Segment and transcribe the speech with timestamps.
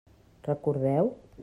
[0.47, 1.13] Recordeu?